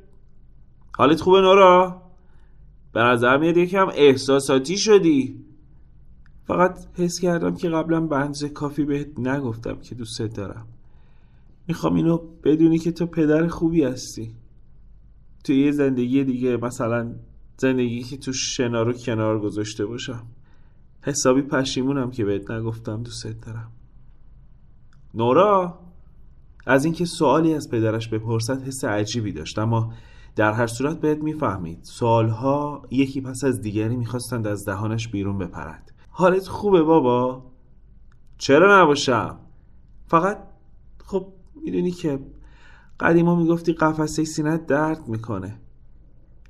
[0.97, 2.03] حالت خوبه نورا؟
[2.93, 5.45] به نظر میاد یکم احساساتی شدی.
[6.47, 10.67] فقط حس کردم که قبلا به کافی بهت نگفتم که دوستت دارم.
[11.69, 14.35] می‌خوام اینو بدونی که تو پدر خوبی هستی.
[15.45, 17.15] تو یه زندگی دیگه مثلا
[17.57, 20.27] زندگی که تو شنا رو کنار گذاشته باشم.
[21.09, 23.73] حسابی پشیمونم که بهت نگفتم دوستت دارم.
[25.15, 25.79] نورا
[26.67, 29.93] از اینکه سوالی از پدرش بپرسد حس عجیبی داشت اما
[30.37, 31.79] در هر صورت بهت می‌فهمید.
[31.83, 35.93] سوالها یکی پس از دیگری می‌خواستند از دهانش بیرون بپرد.
[36.11, 37.53] حالت خوبه بابا؟
[38.39, 39.39] چرا نباشم؟
[40.07, 40.39] فقط
[41.05, 41.33] خب
[41.65, 42.19] می‌دونی که
[43.01, 45.61] قدیما می‌گفتی قفسه سینت درد می‌کنه.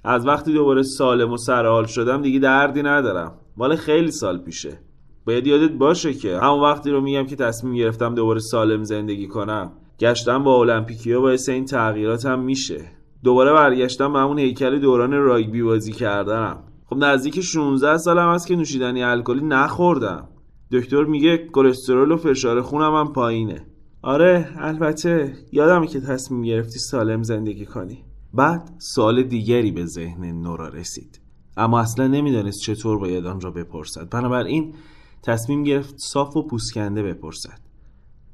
[0.04, 3.37] از وقتی دوباره سالم و سرحال شدم دیگه دردی ندارم.
[3.58, 4.78] مال خیلی سال پیشه.
[5.26, 9.72] باید یادت باشه که همون وقتی رو میگم که تصمیم گرفتم دوباره سالم زندگی کنم
[9.98, 12.84] گشتم با المپیکیا باعث این تغییرات هم میشه.
[13.24, 18.56] دوباره برگشتم به همون هیکل دوران راگبی بازی کردنم خب نزدیک 16 سالم هست که
[18.56, 20.28] نوشیدنی الکلی نخوردم.
[20.72, 23.66] دکتر میگه کلسترول و فشار خونم هم پایینه.
[24.02, 28.04] آره البته یادم که تصمیم گرفتی سالم زندگی کنی.
[28.34, 31.27] بعد سوال دیگری به ذهن نورا رسید.
[31.58, 34.10] اما اصلا نمی‌دانست چطور باید آن را بپرسد.
[34.10, 34.74] بنابراین
[35.22, 37.60] تصمیم گرفت صاف و پوسکنده بپرسد.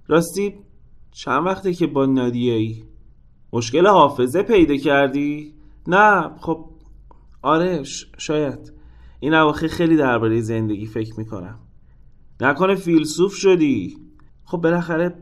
[0.06, 0.54] راستی
[1.12, 2.84] چند وقته که با نادیایی
[3.52, 5.54] مشکل حافظه پیدا کردی؟
[5.88, 6.70] نه خب
[7.42, 7.82] آره
[8.18, 8.72] شاید.
[9.20, 11.58] این اواخر خیلی درباره زندگی فکر می‌کنم.
[12.40, 13.96] نکنه فیلسوف شدی؟
[14.44, 15.14] خب بالاخره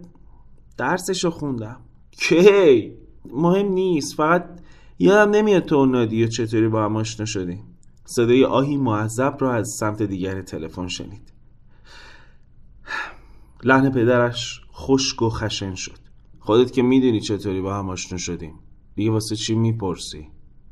[0.79, 1.81] درسشو خوندم.
[2.11, 2.93] کی؟
[3.33, 4.61] مهم نیست فقط
[4.99, 7.72] یادم نمیاد تو چطوری با هم آشنا شدیم.
[8.05, 11.33] صدای آهی معذب را از سمت دیگر تلفن شنید.
[13.65, 15.99] لحن پدرش خشک و خشن شد.
[16.41, 18.55] خودت که می‌دونی چطوری با هم آشنا شدیم.
[18.95, 20.29] دیگه واسه چی می‌پرسی؟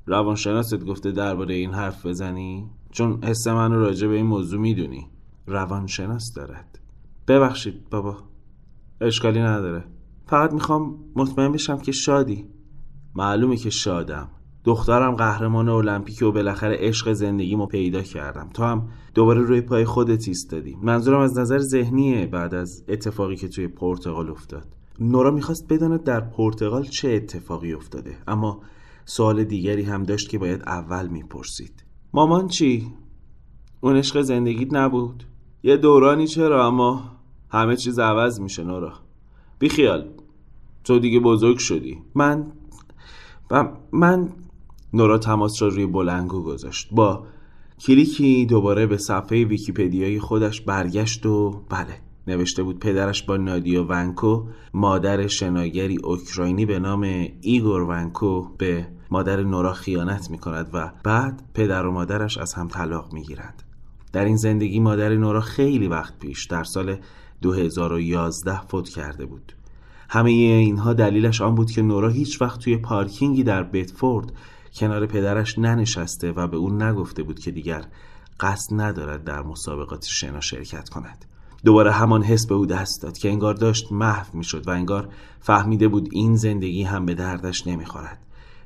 [0.06, 5.06] روانشناست گفته درباره این حرف بزنی؟ چون حس منو راجع به این موضوع می‌دونی.
[5.46, 6.78] روانشناس دارد.
[7.28, 8.16] ببخشید بابا.
[9.00, 9.84] اشکالی نداره.
[10.26, 12.46] فقط می‌خوام مطمئن بشم که شادی.
[13.14, 14.28] معلومه که شادم.
[14.64, 18.51] دخترم قهرمان المپیک و بالاخره عشق زندگیمو پیدا کردم.
[18.55, 20.77] تو هم دوباره روی پای خودت ایستادی.
[20.83, 24.66] منظورم از نظر ذهنیه بعد از اتفاقی که توی پرتغال افتاد.
[25.01, 28.61] نورا می‌خواست بداند در پرتغال چه اتفاقی افتاده اما
[29.05, 31.85] سوال دیگری هم داشت که باید اول می‌پرسید.
[32.12, 32.88] مامان چی؟
[33.81, 35.25] اون عشق زندگیت نبود؟
[35.62, 37.03] یه دورانی چرا؟ اما
[37.51, 38.92] همه چیز عوض میشه نورا.
[39.59, 40.09] بیخیال
[40.85, 41.99] تو دیگه بزرگ شدی.
[42.14, 42.53] من
[43.92, 44.29] من
[44.94, 47.26] نورا تماس را روی بلنگو گذاشت با
[47.81, 54.44] کلیکی دوباره به صفحه ویکیپدیای خودش برگشت و بله نوشته بود پدرش با نادیا ونکو
[54.74, 61.42] مادر شناگری اوکراینی به نام ایگور ونکو به مادر نورا خیانت می کند و بعد
[61.55, 63.62] پدر و مادرش از هم طلاق می گیرند.
[64.12, 66.96] در این زندگی مادر نورا خیلی وقت پیش در سال
[67.42, 69.53] 2011 فوت کرده بود
[70.09, 74.33] همه اینها دلیلش آن بود که نورا هیچ وقت توی پارکینگی در بیتفورد
[74.74, 77.85] کنار پدرش ننشسته و به اون نگفته بود که دیگر
[78.40, 81.24] قصد ندارد در مسابقات شنا شرکت کند.
[81.64, 85.09] دوباره همان حس به او دست داد که انگار داشت محو می‌شد و انگار
[85.40, 88.18] فهمیده بود این زندگی هم به دردش نمی‌خورد.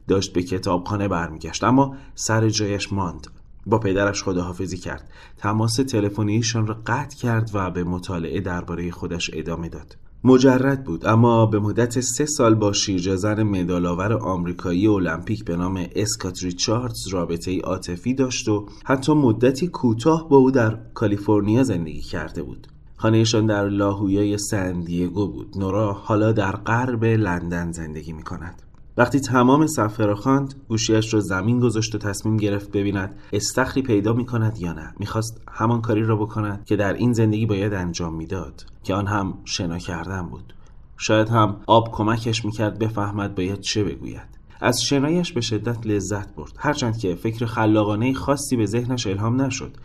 [0.08, 3.26] داشت به کتابخانه برمیگشت اما سر جایش ماند.
[3.66, 5.10] با پدرش خداحافظی کرد.
[5.38, 9.96] تماس تلفنیشان را قطع کرد و به مطالعه درباره خودش ادامه داد.
[10.26, 16.42] مجرد بود اما به مدت سه سال با شیرجه مدالآور آمریکایی المپیک به نام اسکات
[16.42, 22.66] ریچاردز رابطه عاطفی داشت و حتی مدتی کوتاه با او در کالیفرنیا زندگی کرده بود.
[22.96, 25.58] خانهشان در لاهویای سندیگو بود.
[25.58, 28.62] نورا حالا در غرب لندن زندگی می کند
[28.96, 34.12] وقتی تمام صفحه را خواند گوشیش را زمین گذاشت و تصمیم گرفت ببیند استخری پیدا
[34.12, 34.94] می کند یا نه.
[34.98, 39.38] می‌خواست همان کاری را بکند که در این زندگی باید انجام می‌داد که آن هم
[39.44, 40.54] شنا کردن بود.
[40.96, 44.34] شاید هم آب کمکش می‌کرد بفهمد باید چه بگوید.
[44.60, 46.52] از شنایش به شدت لذت برد.
[46.58, 49.76] هرچند که فکر خلاقانه خاصی به ذهنش الهام نشد.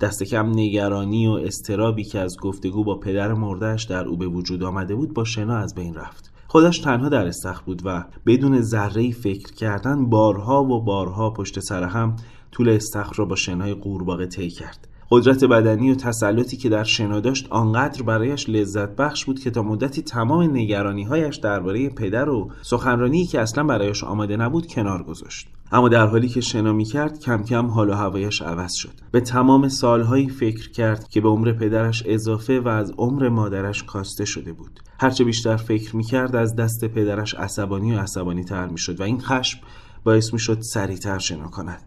[0.00, 4.62] دست کم نگرانی و استرابی که از گفتگو با پدر مردهش در او به وجود
[4.62, 6.29] آمده بود با شنا از بین رفت.
[6.50, 11.82] خودش تنها در استخر بود و بدون ذره فکر کردن بارها و بارها پشت سر
[11.82, 12.16] هم
[12.52, 14.88] طول استخر را با شنای قورباغه طی کرد.
[15.10, 19.62] قدرت بدنی و تسلطی که در شنا داشت آنقدر برایش لذت بخش بود که تا
[19.62, 25.48] مدتی تمام نگرانی هایش درباره پدر و سخنرانی که اصلا برایش آماده نبود کنار گذاشت.
[25.72, 28.92] اما در حالی که شنا می کرد کم کم حال و هوایش عوض شد.
[29.10, 34.24] به تمام سالهایی فکر کرد که به عمر پدرش اضافه و از عمر مادرش کاسته
[34.24, 34.80] شده بود.
[35.00, 39.02] هرچه بیشتر فکر می کرد از دست پدرش عصبانی و عصبانی تر می شد و
[39.02, 39.58] این خشم
[40.04, 41.82] باعث می شد سریعتر شنا کند.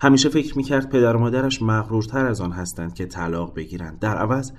[0.00, 3.98] همیشه فکر می‌کرد پدر و مادرش مغرورتر از آن هستند که طلاق بگیرند.
[3.98, 4.52] در عوض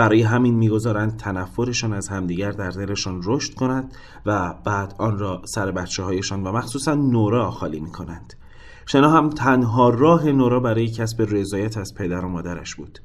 [0.00, 3.94] برای همین می‌گذارند تنفرشان از همدیگر در دلشان رشد کند
[4.26, 8.34] و بعد آن را سر بچه هایشان و مخصوصا نورا خالی می کنند
[8.86, 12.98] شنا هم تنها راه نورا برای کسب رضایت از پدر و مادرش بود.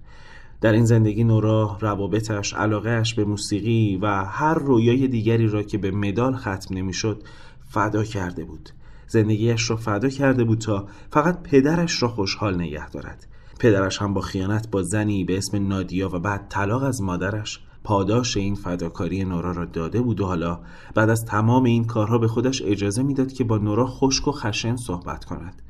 [0.61, 5.91] در این زندگی نورا روابطش علاقهش به موسیقی و هر رویای دیگری را که به
[5.91, 7.23] مدال ختم نمی‌شد
[7.69, 8.69] فدا کرده بود.
[9.07, 13.27] زندگیش را فدا کرده بود تا فقط پدرش را خوشحال نگه دارد.
[13.59, 18.37] پدرش هم با خیانت با زنی به اسم نادیا و بعد طلاق از مادرش پاداش
[18.37, 20.59] این فداکاری نورا را داده بود و حالا
[20.95, 24.75] بعد از تمام این کارها به خودش اجازه می‌داد که با نورا خشک و خشن
[24.75, 25.61] صحبت کند.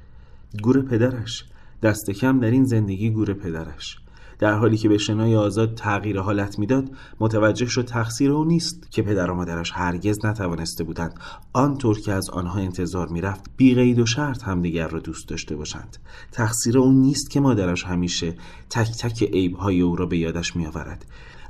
[0.64, 1.46] گور پدرش
[1.84, 3.98] دست کم در این زندگی گور پدرش.
[4.40, 9.02] در حالی که به شنای آزاد تغییر حالت می‌داد متوجه شد تقصیر او نیست که
[9.02, 11.20] پدر و مادرش هرگز نتوانسته بودند.
[11.54, 15.98] آنطور که از آنها انتظار می‌رفت بیقید و شرط همدیگر را دوست داشته باشند.
[16.32, 18.36] تقصیر او نیست که مادرش همیشه
[18.70, 21.06] تک تک عیبهای او را به یادش میآورد.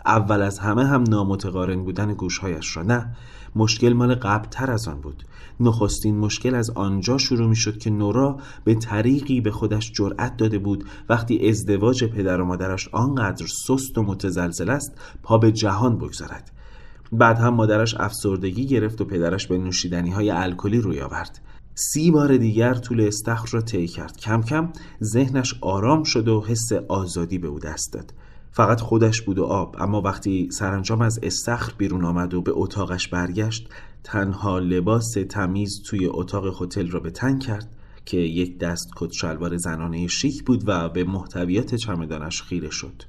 [0.05, 3.15] اول از همه هم نامتقارن بودن گوشهایش را نه.
[3.55, 5.23] مشکل مال قبل تر از آن بود.
[5.59, 10.59] نخستین مشکل از آنجا شروع می شد که نورا به طریقی به خودش جرأت داده
[10.59, 10.83] بود.
[11.09, 14.91] وقتی ازدواج پدر و مادرش آنقدر سست و متزلزل است
[15.23, 16.51] پا به جهان بگذارد
[17.11, 21.39] بعد هم مادرش افسردگی گرفت و پدرش به نوشیدنی های الکلی روی آورد.
[21.75, 24.17] سی بار دیگر طول استخر را طی کرد.
[24.17, 24.69] کم کم
[25.03, 28.13] ذهنش آرام شد و حس آزادی به او دست داد.
[28.51, 33.07] فقط خودش بود و آب اما وقتی سرانجام از استخر بیرون آمد و به اتاقش
[33.07, 33.69] برگشت
[34.05, 39.57] تنها لباس تمیز توی اتاق هتل را به تن کرد که یک دست کت شلوار
[39.57, 43.03] زنانه شیک بود و به محتویات چمدانش خیره شد.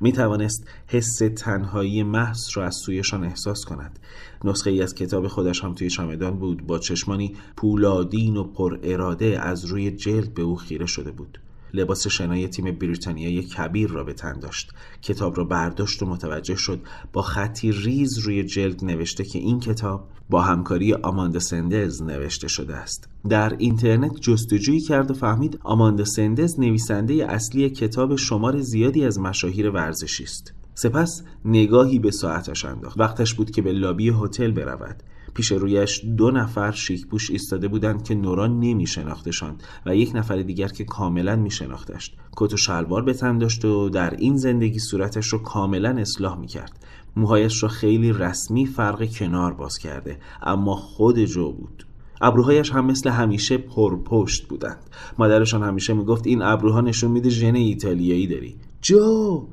[0.00, 3.98] می توانست حس تنهایی محض را از سویشان احساس کند.
[4.44, 6.66] نسخه ای از کتاب خودش هم توی چمدان بود.
[6.66, 11.38] با چشمانی پولادین و پر اراده از روی جلد به او خیره شده بود.
[11.74, 14.72] لباس شنای تیم بریتانیای کبیر را به تن داشت.
[15.02, 16.80] کتاب را برداشت و متوجه شد
[17.12, 22.76] با خطی ریز روی جلد نوشته که این کتاب با همکاری آماندا سندز نوشته شده
[22.76, 23.08] است.
[23.28, 29.70] در اینترنت جستجویی کرد و فهمید آماندا سندز نویسنده اصلی کتاب شمار زیادی از مشاهیر
[29.70, 30.54] ورزشی است.
[30.74, 33.00] سپس نگاهی به ساعتش انداخت.
[33.00, 35.02] وقتش بود که به لابی هتل برود.
[35.38, 40.68] پیش رویش دو نفر شیکپوش ایستاده بودند که نورا نمی شناختشان و یک نفر دیگر
[40.68, 45.26] که کاملا می شناختشت کت و شلوار به تن داشت و در این زندگی صورتش
[45.26, 51.24] رو کاملا اصلاح می کرد موهایش را خیلی رسمی فرق کنار باز کرده اما خود
[51.24, 51.86] جو بود.
[52.20, 54.90] ابروهایش هم مثل همیشه پرپشت بودند.
[55.18, 58.56] مادرشان همیشه می‌گفت این ابروها نشون میده ژن ایتالیایی داری.
[58.82, 59.46] جو!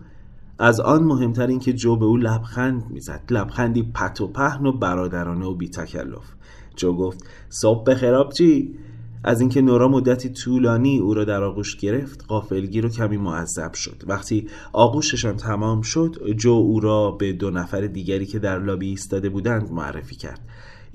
[0.60, 3.22] از آن مهمتر این که جو به او لبخند می‌زد.
[3.30, 6.34] لبخندی پت و پهن و برادرانه و بی تکلف
[6.76, 8.76] جو گفت صبح بخراب چی؟
[9.24, 14.04] از اینکه نورا مدتی طولانی او را در آغوش گرفت قافلگیر و کمی معذب شد.
[14.08, 19.30] وقتی آغوششان تمام شد جو او را به دو نفر دیگری که در لابی ایستاده
[19.30, 20.40] بودند معرفی کرد.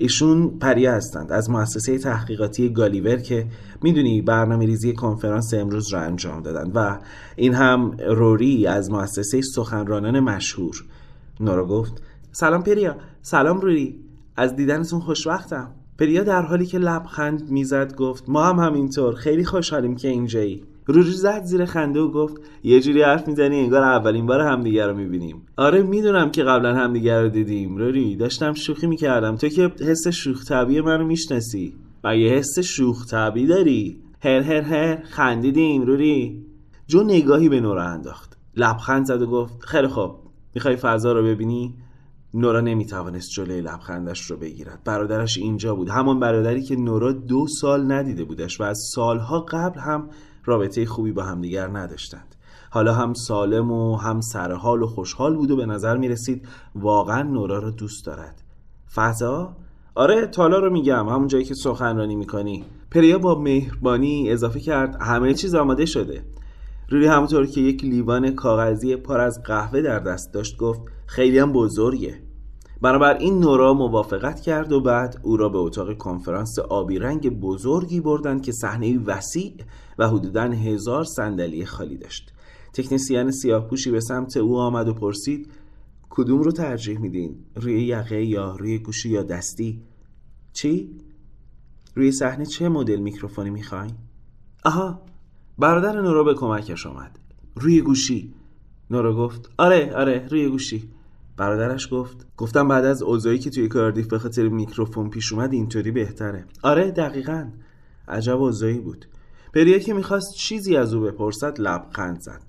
[0.01, 3.47] ایشون پریا هستند از مؤسسه تحقیقاتی گالیور که
[3.81, 6.99] می‌دونی برنامه ریزی کنفرانس امروز را انجام دادن و
[7.35, 10.83] این هم روری از مؤسسه سخنرانان مشهور.
[11.39, 13.99] نورا گفت سلام پریا سلام روری
[14.35, 19.95] از دیدنتون خوشوقتم پریا در حالی که لبخند می‌زد گفت ما هم همینطور خیلی خوشحالیم
[19.95, 20.63] که اینجایی.
[20.85, 24.95] روری زد زیر خنده و گفت یه جوری حرف می‌زنی انگار اولین بار همدیگه رو
[24.95, 25.41] می‌بینیم.
[25.57, 29.35] آره می‌دونم که قبلا همدیگه رو دیدیم روری داشتم شوخی می‌کردم.
[29.35, 31.73] تو که حس شوخ طبیع منو می‌شناسی.
[32.03, 34.01] یه حس شوخ طبیع داری.
[34.23, 36.45] هر هر هر خندیدیم روری.
[36.87, 38.37] جو نگاهی به نورا انداخت.
[38.57, 40.11] لبخند زد و گفت خیلی خوب
[40.55, 41.73] می‌خوای فضا رو ببینی؟
[42.33, 44.79] نورا نمی‌توانست جلوی لبخندش رو بگیرد.
[44.85, 45.89] برادرش اینجا بود.
[45.89, 50.09] همان برادری که نورا دو سال ندیده بودش و از سالها قبل هم
[50.45, 52.35] رابطه خوبی با همدیگر نداشتند.
[52.69, 57.23] حالا هم سالم و هم سرحال و خوشحال بود و به نظر می رسید واقعا
[57.23, 58.41] نورا را دوست دارد.
[58.95, 59.55] فضا؟
[59.95, 62.65] آره تالا رو میگم همون جایی که سخنرانی می‌کنی.
[62.91, 66.23] پریا با مهربانی اضافه کرد همه چیز آماده شده.
[66.89, 71.53] روی همونطور که یک لیوان کاغذی پر از قهوه در دست داشت گفت خیلی هم
[71.53, 72.19] بزرگه.
[72.81, 78.41] بنابراین نورا موافقت کرد و بعد او را به اتاق کنفرانس آبی رنگ بزرگی بردند
[78.41, 79.53] که صحنه وسیع
[79.99, 82.33] و حدودا هزار صندلی خالی داشت.
[82.73, 85.51] تکنسیان سیاهپوشی به سمت او آمد و پرسید
[86.09, 89.81] کدوم رو ترجیح میدین؟ روی یقه یا روی گوشی یا دستی؟
[90.53, 90.89] چی؟
[91.95, 93.91] روی صحنه چه مدل میکروفونی می‌خواین
[94.65, 95.01] آها
[95.59, 97.19] برادر نورا به کمکش آمد.
[97.55, 98.33] روی گوشی؟
[98.91, 100.89] نورا گفت آره آره روی گوشی.
[101.41, 105.91] برادرش گفت گفتم بعد از اوضاعی که توی کاردیف به خاطر میکروفون پیش اومد اینطوری
[105.91, 106.45] بهتره.
[106.63, 107.49] آره دقیقا.
[108.07, 109.05] عجب اوضاعی بود.
[109.53, 112.41] پریا که می‌خواست چیزی از او بپرسد لبخند زد.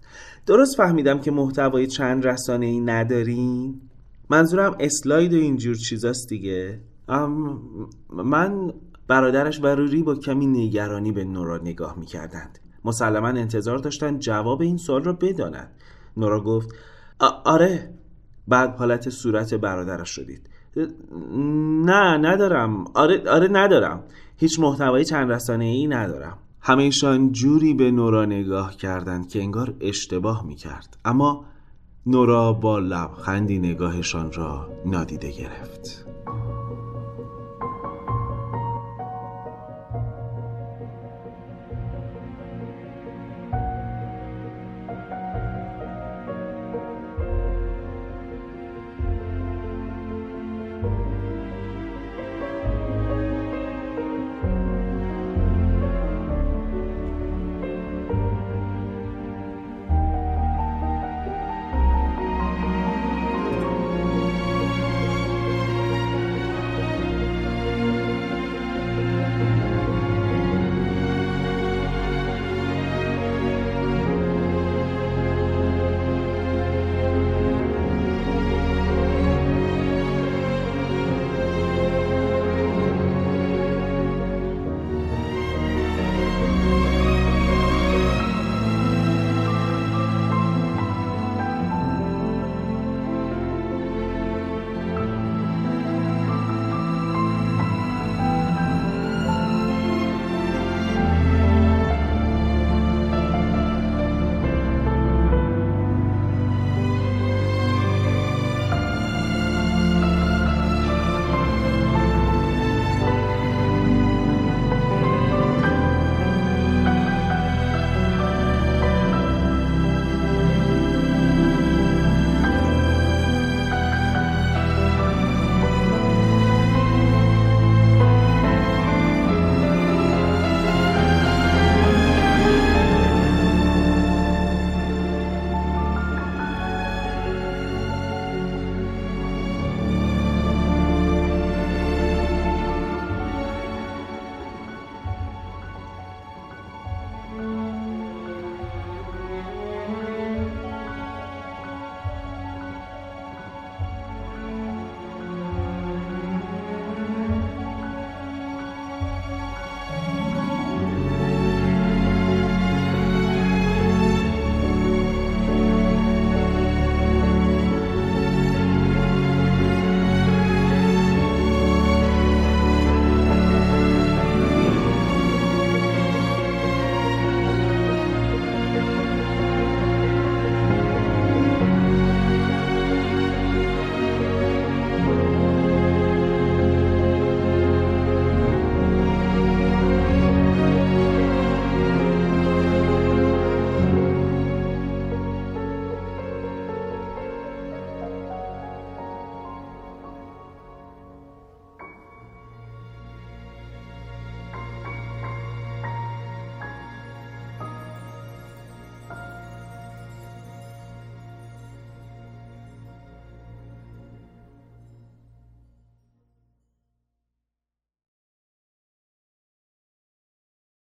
[0.46, 3.80] درست فهمیدم که محتوای چند رسانه ای ندارین؟
[4.30, 6.80] منظورم اسلاید و اینجور چیزاست دیگه.
[8.10, 8.72] من
[9.08, 12.58] برادرش و روری با کمی نگرانی به نورا نگاه می‌کردند.
[12.84, 15.70] مسلما انتظار داشتن جواب این سوال را بدانند.
[16.16, 16.68] نورا گفت
[17.44, 17.94] آره
[18.48, 20.48] بعد حالت صورت برادرش شدید
[21.84, 22.84] نه ندارم.
[22.94, 24.02] آره, آره ندارم.
[24.36, 26.38] هیچ محتوای چند رسانه ای ندارم.
[26.60, 31.44] همهشان جوری به نورا نگاه کردند که انگار اشتباه می کرد اما
[32.06, 36.01] نورا با لبخندی نگاهشان را نادیده گرفت.